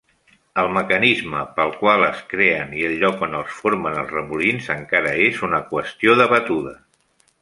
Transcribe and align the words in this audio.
El 0.59 0.69
mecanisme 0.75 1.41
pel 1.57 1.73
qual 1.81 2.05
es 2.07 2.23
creen 2.31 2.73
i 2.79 2.85
el 2.87 2.95
lloc 3.03 3.21
on 3.27 3.37
els 3.41 3.59
formen 3.59 3.99
els 4.05 4.15
remolins 4.15 4.71
encara 4.77 5.13
és 5.27 5.43
una 5.49 5.61
qüestió 5.75 6.17
debatuda. 6.23 6.75